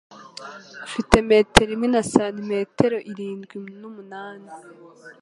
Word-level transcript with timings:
ufite 0.85 1.15
metero 1.29 1.69
imwe 1.75 1.87
na 1.93 2.01
santimtero 2.11 2.97
irindwi 3.11 3.55
numunani 3.79 4.49